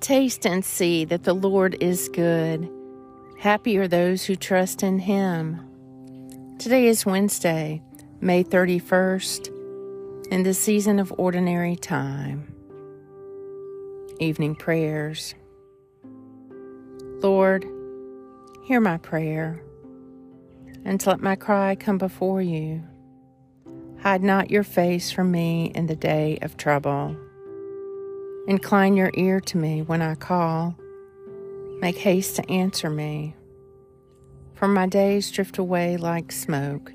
Taste 0.00 0.46
and 0.46 0.64
see 0.64 1.04
that 1.06 1.24
the 1.24 1.34
Lord 1.34 1.76
is 1.80 2.08
good. 2.08 2.70
Happy 3.38 3.76
are 3.78 3.88
those 3.88 4.24
who 4.24 4.36
trust 4.36 4.82
in 4.84 5.00
him. 5.00 5.60
Today 6.58 6.86
is 6.86 7.04
Wednesday, 7.04 7.82
May 8.20 8.44
31st, 8.44 9.48
in 10.30 10.44
the 10.44 10.54
season 10.54 11.00
of 11.00 11.12
ordinary 11.18 11.74
time. 11.74 12.54
Evening 14.20 14.54
prayers. 14.54 15.34
Lord, 17.20 17.66
hear 18.64 18.80
my 18.80 18.98
prayer, 18.98 19.60
and 20.84 21.04
let 21.06 21.20
my 21.20 21.34
cry 21.34 21.74
come 21.74 21.98
before 21.98 22.40
you. 22.40 22.84
Hide 24.00 24.22
not 24.22 24.50
your 24.50 24.62
face 24.62 25.10
from 25.10 25.32
me 25.32 25.72
in 25.74 25.88
the 25.88 25.96
day 25.96 26.38
of 26.40 26.56
trouble. 26.56 27.16
Incline 28.48 28.96
your 28.96 29.10
ear 29.12 29.40
to 29.40 29.58
me 29.58 29.82
when 29.82 30.00
I 30.00 30.14
call. 30.14 30.74
Make 31.82 31.98
haste 31.98 32.36
to 32.36 32.50
answer 32.50 32.88
me. 32.88 33.36
For 34.54 34.66
my 34.66 34.86
days 34.86 35.30
drift 35.30 35.58
away 35.58 35.98
like 35.98 36.32
smoke, 36.32 36.90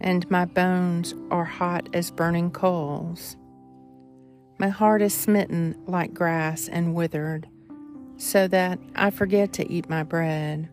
and 0.00 0.30
my 0.30 0.44
bones 0.44 1.16
are 1.32 1.44
hot 1.44 1.88
as 1.92 2.12
burning 2.12 2.52
coals. 2.52 3.36
My 4.60 4.68
heart 4.68 5.02
is 5.02 5.12
smitten 5.12 5.74
like 5.88 6.14
grass 6.14 6.68
and 6.68 6.94
withered, 6.94 7.48
so 8.16 8.46
that 8.46 8.78
I 8.94 9.10
forget 9.10 9.52
to 9.54 9.68
eat 9.68 9.90
my 9.90 10.04
bread. 10.04 10.68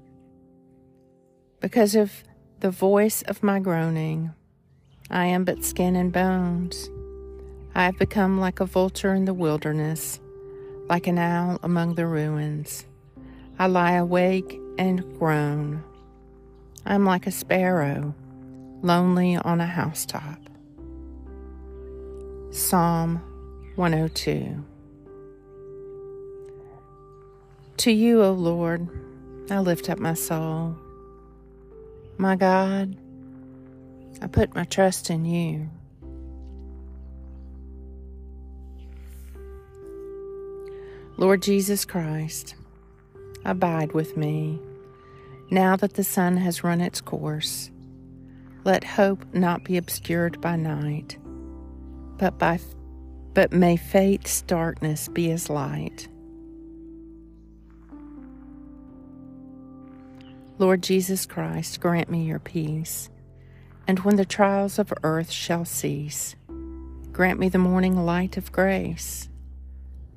Because 1.61 1.95
of 1.95 2.23
the 2.59 2.69
voice 2.69 3.23
of 3.23 3.41
my 3.41 3.59
groaning, 3.59 4.35
I 5.09 5.25
am 5.25 5.45
but 5.45 5.65
skin 5.65 5.95
and 5.95 6.13
bones. 6.13 6.91
I 7.75 7.85
have 7.85 7.97
become 7.97 8.39
like 8.39 8.59
a 8.59 8.65
vulture 8.65 9.13
in 9.13 9.25
the 9.25 9.33
wilderness, 9.33 10.19
like 10.89 11.07
an 11.07 11.17
owl 11.17 11.59
among 11.61 11.95
the 11.95 12.07
ruins. 12.07 12.85
I 13.57 13.67
lie 13.67 13.93
awake 13.93 14.59
and 14.77 15.03
groan. 15.19 15.83
I 16.85 16.95
am 16.95 17.05
like 17.05 17.27
a 17.27 17.31
sparrow, 17.31 18.15
lonely 18.81 19.35
on 19.35 19.61
a 19.61 19.67
housetop. 19.67 20.39
Psalm 22.51 23.21
102 23.75 24.63
To 27.77 27.91
you, 27.91 28.23
O 28.23 28.31
Lord, 28.31 28.87
I 29.51 29.59
lift 29.59 29.89
up 29.89 29.99
my 29.99 30.15
soul. 30.15 30.75
My 32.17 32.35
God, 32.35 32.97
I 34.21 34.27
put 34.27 34.55
my 34.55 34.63
trust 34.63 35.09
in 35.09 35.25
you. 35.25 35.69
Lord 41.19 41.41
Jesus 41.41 41.83
Christ, 41.83 42.55
abide 43.43 43.91
with 43.91 44.15
me 44.15 44.57
now 45.51 45.75
that 45.75 45.95
the 45.95 46.03
sun 46.05 46.37
has 46.37 46.63
run 46.63 46.79
its 46.79 47.01
course. 47.01 47.71
Let 48.63 48.85
hope 48.85 49.25
not 49.33 49.65
be 49.65 49.75
obscured 49.75 50.39
by 50.39 50.55
night, 50.55 51.17
but 52.17 52.39
by 52.39 52.61
but 53.33 53.51
may 53.51 53.75
faith's 53.75 54.43
darkness 54.43 55.09
be 55.09 55.29
as 55.29 55.49
light. 55.49 56.07
Lord 60.57 60.81
Jesus 60.81 61.25
Christ, 61.25 61.81
grant 61.81 62.09
me 62.09 62.23
your 62.23 62.39
peace, 62.39 63.09
and 63.89 63.99
when 63.99 64.15
the 64.15 64.23
trials 64.23 64.79
of 64.79 64.93
earth 65.03 65.31
shall 65.31 65.65
cease, 65.65 66.37
grant 67.11 67.41
me 67.41 67.49
the 67.49 67.57
morning 67.57 68.05
light 68.05 68.37
of 68.37 68.53
grace 68.53 69.27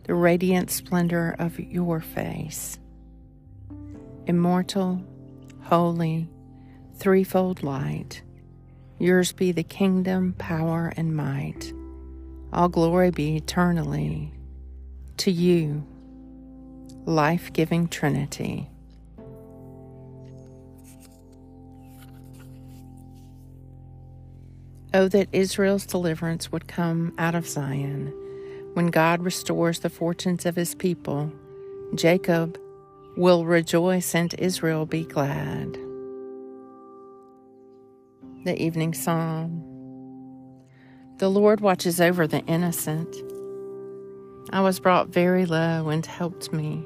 the 0.05 0.15
radiant 0.15 0.71
splendor 0.71 1.35
of 1.39 1.59
your 1.59 2.01
face. 2.01 2.79
Immortal, 4.27 5.05
holy, 5.63 6.29
threefold 6.97 7.63
light, 7.63 8.23
yours 8.99 9.33
be 9.33 9.53
the 9.53 9.63
kingdom, 9.63 10.35
power, 10.39 10.93
and 10.97 11.15
might. 11.15 11.73
All 12.53 12.69
glory 12.69 13.11
be 13.11 13.37
eternally 13.37 14.33
to 15.19 15.31
you, 15.31 15.87
life 17.05 17.53
giving 17.53 17.89
Trinity. 17.89 18.69
Oh, 24.95 25.09
that 25.09 25.29
Israel's 25.33 25.87
deliverance 25.87 26.53
would 26.53 26.69
come 26.69 27.15
out 27.17 27.35
of 27.35 27.49
Zion 27.49 28.13
when 28.75 28.87
God 28.89 29.23
restores 29.23 29.81
the 29.81 29.91
fortunes 29.91 30.47
of 30.47 30.57
his 30.57 30.75
people, 30.75 31.33
Jacob 31.95 32.59
will 33.17 33.45
rejoice 33.45 34.15
and 34.15 34.35
Israel 34.39 34.87
be 34.87 35.05
glad. 35.05 35.77
The 38.45 38.61
Evening 38.61 38.95
Psalm 38.95 39.63
The 41.19 41.29
Lord 41.29 41.61
watches 41.61 42.01
over 42.01 42.27
the 42.27 42.45
innocent. 42.47 43.15
I 44.51 44.61
was 44.61 44.81
brought 44.81 45.09
very 45.09 45.47
low 45.47 45.91
and 45.91 46.05
helped 46.05 46.53
me. 46.53 46.85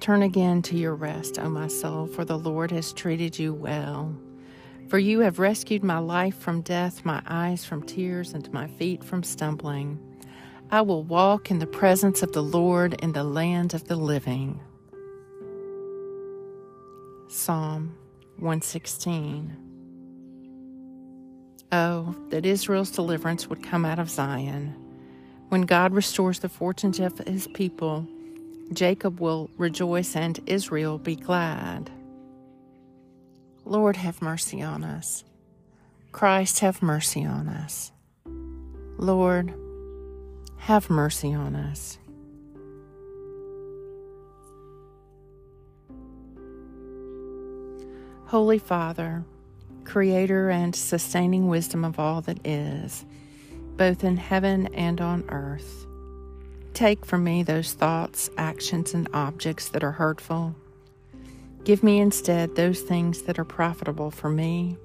Turn 0.00 0.22
again 0.22 0.60
to 0.62 0.76
your 0.76 0.94
rest, 0.94 1.38
O 1.38 1.48
my 1.48 1.66
soul, 1.66 2.06
for 2.06 2.24
the 2.26 2.38
Lord 2.38 2.70
has 2.70 2.92
treated 2.92 3.38
you 3.38 3.54
well. 3.54 4.14
For 4.88 4.98
you 4.98 5.20
have 5.20 5.38
rescued 5.38 5.82
my 5.82 5.98
life 5.98 6.36
from 6.36 6.60
death, 6.60 7.04
my 7.04 7.22
eyes 7.26 7.64
from 7.64 7.82
tears, 7.82 8.32
and 8.34 8.52
my 8.52 8.66
feet 8.66 9.02
from 9.02 9.22
stumbling. 9.22 9.98
I 10.70 10.82
will 10.82 11.02
walk 11.02 11.50
in 11.50 11.58
the 11.58 11.66
presence 11.66 12.22
of 12.22 12.32
the 12.32 12.42
Lord 12.42 12.94
in 13.02 13.12
the 13.12 13.24
land 13.24 13.74
of 13.74 13.86
the 13.88 13.96
living. 13.96 14.60
Psalm 17.28 17.96
116. 18.36 19.56
Oh, 21.72 22.14
that 22.30 22.46
Israel's 22.46 22.90
deliverance 22.90 23.48
would 23.48 23.62
come 23.62 23.84
out 23.84 23.98
of 23.98 24.10
Zion. 24.10 24.74
When 25.48 25.62
God 25.62 25.92
restores 25.92 26.38
the 26.38 26.48
fortunes 26.48 27.00
of 27.00 27.18
his 27.18 27.48
people, 27.48 28.06
Jacob 28.72 29.20
will 29.20 29.50
rejoice 29.56 30.14
and 30.14 30.38
Israel 30.46 30.98
be 30.98 31.16
glad. 31.16 31.90
Lord, 33.66 33.96
have 33.96 34.20
mercy 34.20 34.60
on 34.60 34.84
us. 34.84 35.24
Christ, 36.12 36.60
have 36.60 36.82
mercy 36.82 37.24
on 37.24 37.48
us. 37.48 37.92
Lord, 38.98 39.54
have 40.58 40.90
mercy 40.90 41.32
on 41.32 41.56
us. 41.56 41.98
Holy 48.26 48.58
Father, 48.58 49.24
Creator 49.84 50.50
and 50.50 50.74
sustaining 50.74 51.48
wisdom 51.48 51.84
of 51.84 51.98
all 51.98 52.20
that 52.22 52.46
is, 52.46 53.04
both 53.76 54.04
in 54.04 54.16
heaven 54.16 54.66
and 54.74 55.00
on 55.00 55.24
earth, 55.30 55.86
take 56.74 57.04
from 57.04 57.24
me 57.24 57.42
those 57.42 57.72
thoughts, 57.72 58.30
actions, 58.36 58.94
and 58.94 59.08
objects 59.12 59.68
that 59.68 59.84
are 59.84 59.92
hurtful 59.92 60.54
Give 61.64 61.82
me 61.82 61.98
instead 61.98 62.54
those 62.54 62.80
things 62.82 63.22
that 63.22 63.38
are 63.38 63.44
profitable 63.44 64.10
for 64.10 64.28
me 64.28 64.76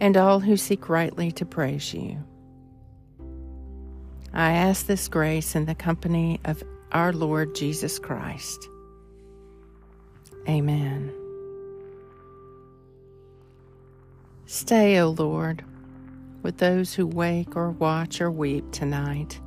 and 0.00 0.16
all 0.16 0.40
who 0.40 0.56
seek 0.56 0.88
rightly 0.88 1.30
to 1.32 1.44
praise 1.44 1.92
you. 1.92 2.24
I 4.32 4.52
ask 4.52 4.86
this 4.86 5.08
grace 5.08 5.54
in 5.54 5.66
the 5.66 5.74
company 5.74 6.40
of 6.44 6.62
our 6.92 7.12
Lord 7.12 7.54
Jesus 7.54 7.98
Christ. 7.98 8.68
Amen. 10.48 11.12
Stay, 14.46 14.98
O 14.98 15.10
Lord, 15.10 15.62
with 16.42 16.56
those 16.56 16.94
who 16.94 17.06
wake 17.06 17.54
or 17.54 17.70
watch 17.70 18.22
or 18.22 18.30
weep 18.30 18.70
tonight, 18.72 19.38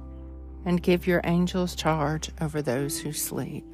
and 0.64 0.84
give 0.84 1.08
your 1.08 1.22
angels 1.24 1.74
charge 1.74 2.30
over 2.40 2.62
those 2.62 3.00
who 3.00 3.12
sleep. 3.12 3.66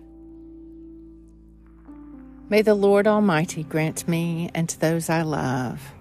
May 2.49 2.61
the 2.61 2.75
Lord 2.75 3.07
Almighty 3.07 3.63
grant 3.63 4.07
me 4.07 4.49
and 4.55 4.69
to 4.69 4.79
those 4.79 5.09
I 5.09 5.23
love 5.23 5.91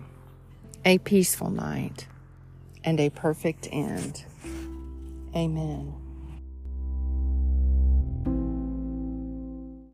a 0.84 0.98
peaceful 0.98 1.50
night 1.50 2.06
and 2.84 3.00
a 3.00 3.10
perfect 3.10 3.68
end. 3.72 4.24
Amen. 5.34 6.05